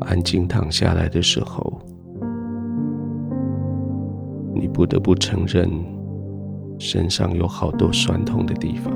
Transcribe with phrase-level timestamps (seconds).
[0.00, 1.80] 安静躺下来的时候，
[4.54, 5.70] 你不得不承认，
[6.78, 8.92] 身上有好多酸痛的地方。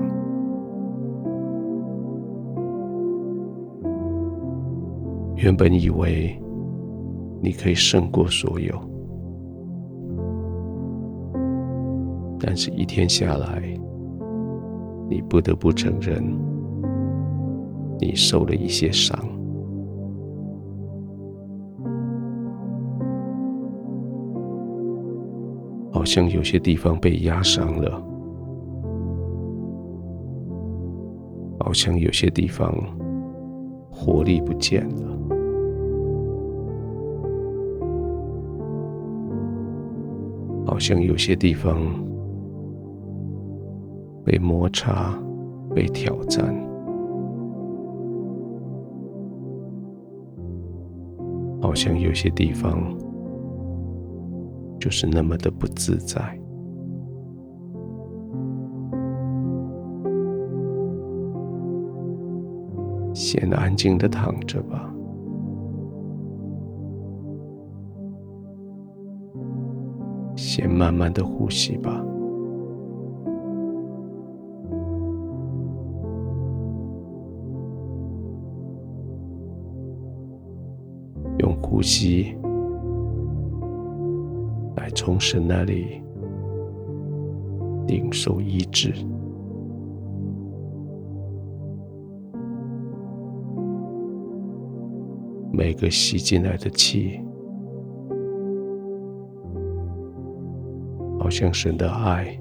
[5.37, 6.37] 原本以为
[7.41, 8.75] 你可以胜过所有，
[12.41, 13.62] 但是一天下来，
[15.09, 16.23] 你不得不承认，
[18.01, 19.17] 你受了一些伤。
[26.09, 28.03] 像有些地方被压伤了，
[31.61, 32.75] 好像有些地方
[33.91, 35.03] 活力不见了，
[40.65, 41.77] 好像有些地方
[44.25, 45.15] 被摩擦、
[45.75, 46.43] 被挑战，
[51.61, 52.97] 好像有些地方。
[54.79, 56.39] 就是那么的不自在。
[63.15, 64.95] 先安静的躺着吧，
[70.37, 72.01] 先慢慢的呼吸吧，
[81.39, 82.38] 用呼吸。
[84.94, 86.03] 从神那里
[87.86, 88.92] 领受医治，
[95.53, 97.20] 每个吸进来的气，
[101.19, 102.39] 好像神的爱，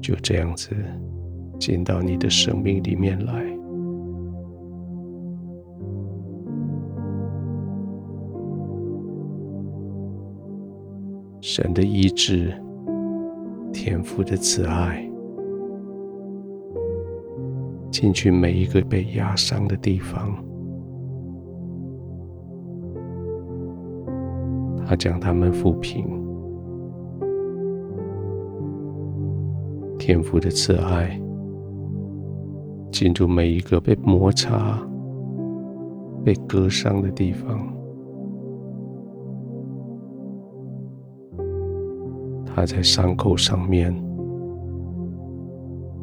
[0.00, 0.74] 就这样子
[1.58, 3.55] 进到你的生命里面来。
[11.58, 12.52] 神的医治，
[13.72, 15.10] 天父的慈爱，
[17.90, 20.36] 进去每一个被压伤的地方，
[24.86, 26.04] 他将他们抚平。
[29.98, 31.18] 天父的慈爱，
[32.92, 34.78] 进入每一个被摩擦、
[36.22, 37.75] 被割伤的地方。
[42.56, 43.92] 他在伤口上面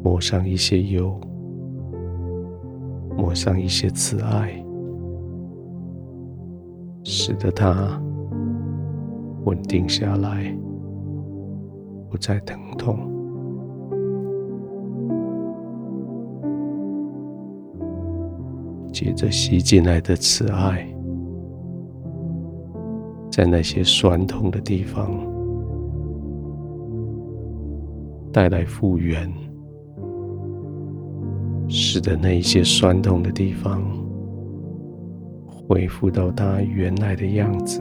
[0.04, 1.20] 抹上一些油，
[3.16, 4.64] 抹上一些慈爱，
[7.02, 8.00] 使得他
[9.44, 10.56] 稳定下来，
[12.08, 13.00] 不再疼痛。
[18.92, 20.86] 接着吸进来的慈爱，
[23.28, 25.33] 在那些酸痛的地方。
[28.34, 29.32] 带来复原，
[31.68, 33.80] 使得那一些酸痛的地方
[35.46, 37.80] 恢复到它原来的样子。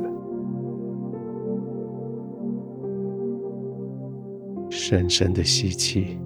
[4.70, 6.20] 深深的吸气，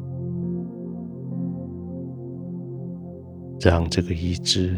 [3.62, 4.76] 让这个意志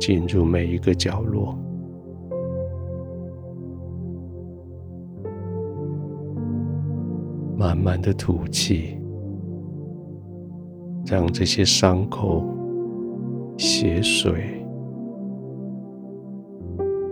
[0.00, 1.54] 进入每一个角落。
[7.56, 8.98] 慢慢的吐气，
[11.06, 12.44] 让这些伤口、
[13.56, 14.62] 血水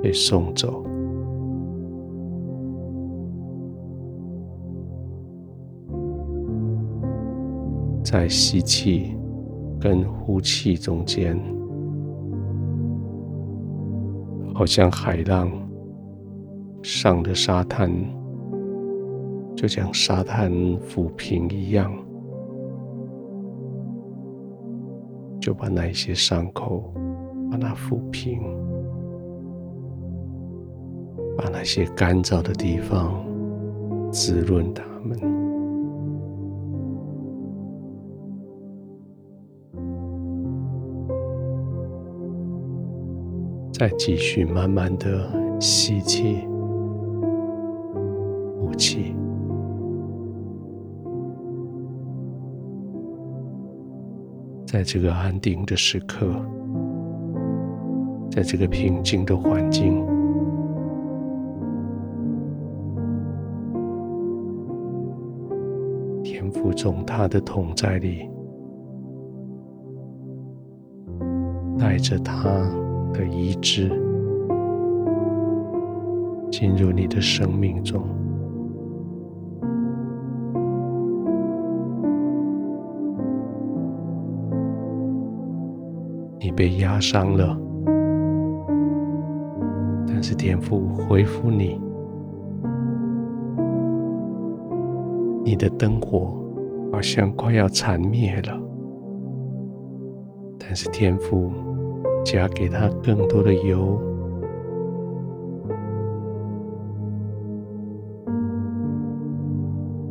[0.03, 0.84] 被送走。
[8.05, 9.16] 在吸气
[9.81, 11.37] 跟呼气中间，
[14.55, 15.50] 好像海浪
[16.82, 17.91] 上的沙滩。
[19.56, 21.91] 就像沙滩抚平一样，
[25.40, 26.93] 就把那一些伤口
[27.50, 28.43] 把它抚平，
[31.38, 33.25] 把那些干燥的地方
[34.11, 35.19] 滋润它们，
[43.73, 46.46] 再继续慢慢的吸气、
[48.58, 49.13] 呼气。
[54.75, 56.35] 在这个安定的时刻，
[58.29, 60.05] 在这个平静的环境，
[66.25, 68.29] 天父从他的同在里
[71.79, 72.43] 带着他
[73.12, 73.88] 的意志
[76.50, 78.03] 进入你的生命中。
[86.56, 87.59] 被压伤了，
[90.06, 91.81] 但是天父恢复你。
[95.45, 96.35] 你的灯火
[96.93, 98.59] 好像快要残灭了，
[100.59, 101.53] 但是天父
[102.25, 104.01] 加给他更多的油，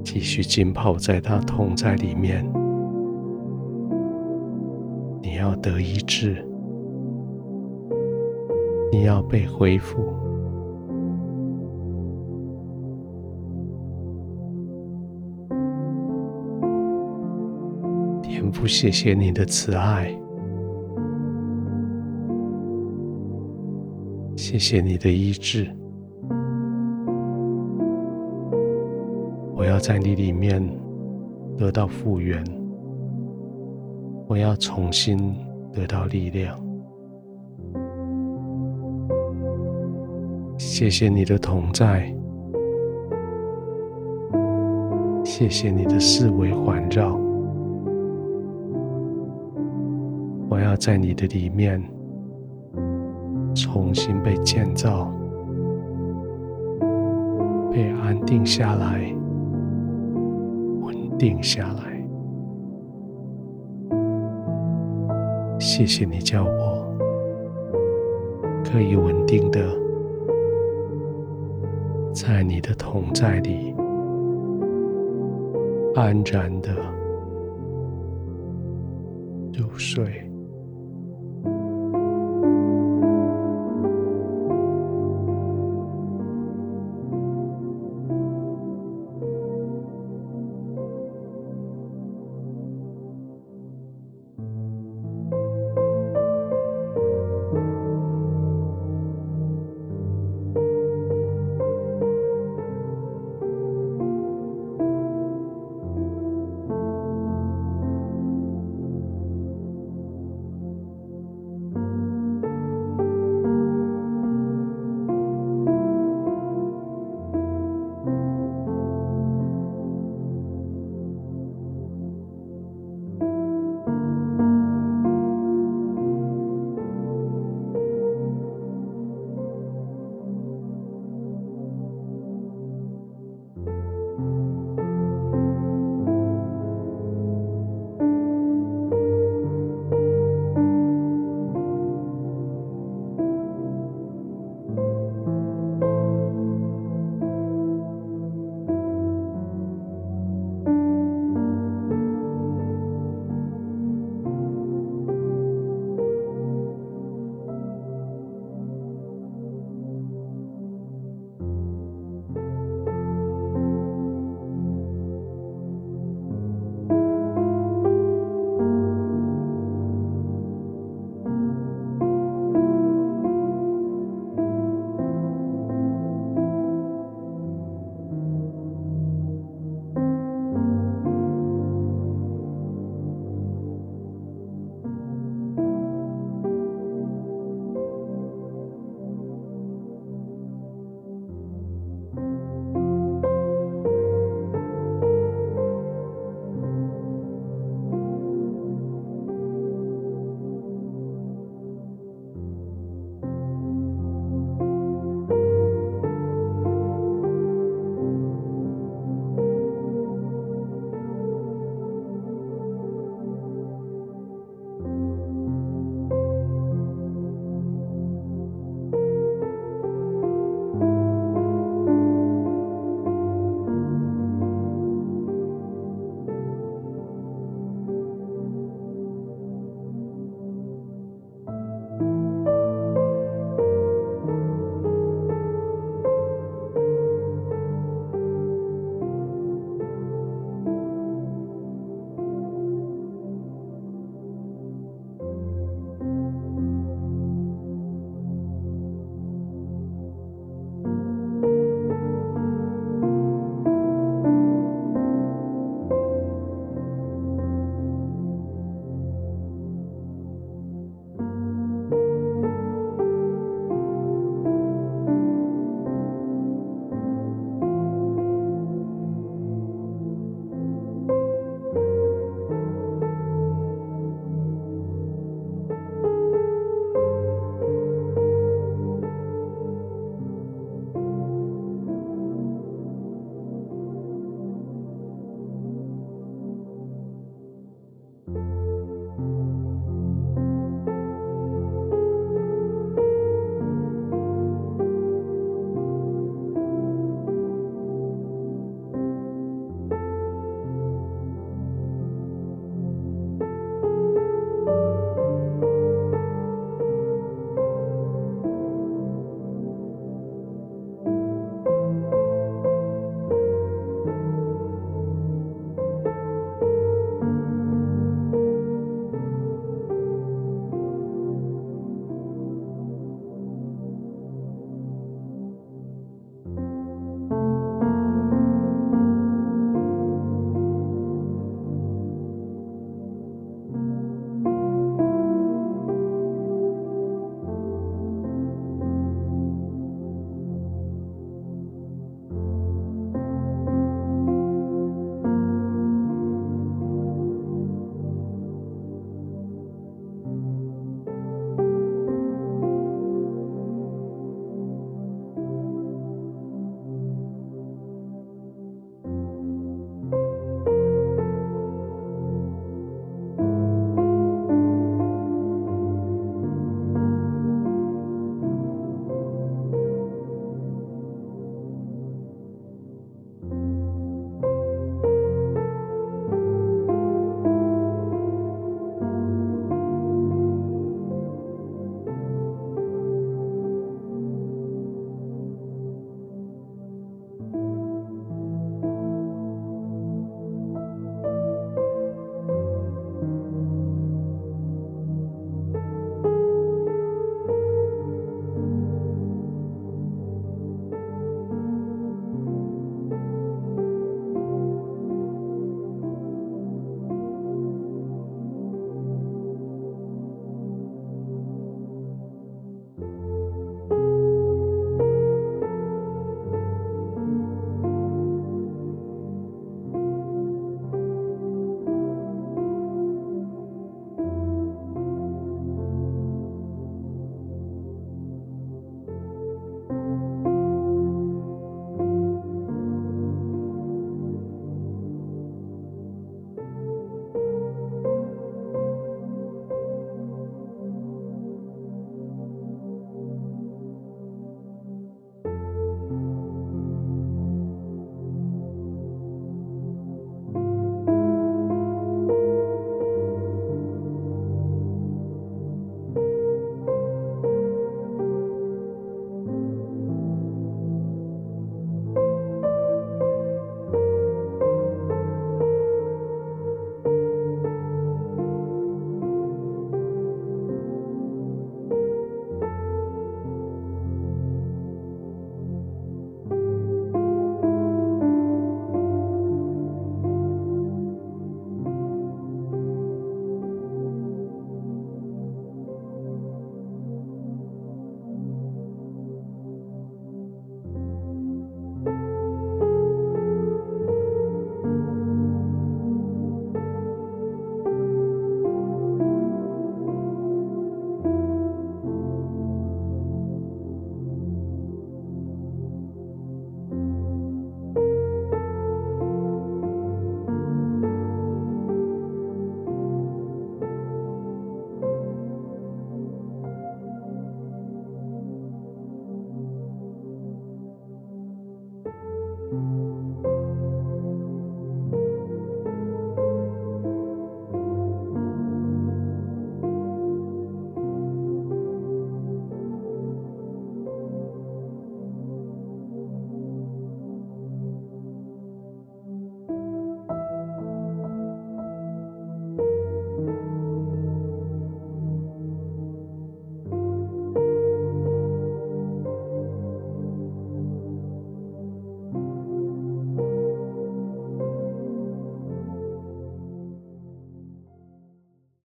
[0.03, 2.45] 继续浸泡在他痛在里面。
[5.43, 6.41] 要得医治，
[8.93, 10.01] 你要被恢复。
[18.21, 20.17] 天父，谢谢你的慈爱，
[24.37, 25.69] 谢谢你的医治。
[29.53, 30.65] 我要在你里面
[31.57, 32.41] 得到复原，
[34.33, 35.35] 我要重新
[35.71, 36.59] 得到力量。
[40.57, 42.11] 谢谢你的同在，
[45.23, 47.15] 谢谢你的四围环绕。
[50.49, 51.79] 我要在你的里面
[53.53, 55.13] 重新被建造，
[57.71, 59.13] 被安定下来，
[60.81, 61.92] 稳定下来。
[65.65, 66.93] 谢谢你叫我
[68.65, 69.61] 可以稳定的
[72.13, 73.73] 在你的同在里
[75.95, 76.75] 安然的
[79.53, 80.22] 入睡。